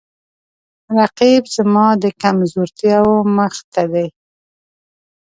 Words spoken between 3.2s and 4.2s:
مخ ته دی